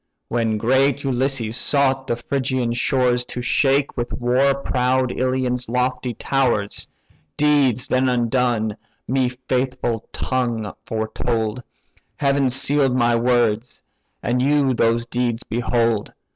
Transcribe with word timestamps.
"When 0.29 0.57
great 0.57 1.03
Ulysses 1.03 1.57
sought 1.57 2.07
the 2.07 2.15
Phrygian 2.15 2.73
shores 2.73 3.23
To 3.25 3.39
shake 3.43 3.95
with 3.95 4.11
war 4.13 4.55
proud 4.55 5.11
Ilion's 5.11 5.69
lofty 5.69 6.15
towers, 6.15 6.87
Deeds 7.37 7.87
then 7.87 8.09
undone 8.09 8.77
my 9.07 9.29
faithful 9.47 10.09
tongue 10.11 10.73
foretold: 10.87 11.61
Heaven 12.15 12.49
seal'd 12.49 12.95
my 12.95 13.15
words, 13.15 13.79
and 14.23 14.41
you 14.41 14.73
those 14.73 15.05
deeds 15.05 15.43
behold. 15.43 16.11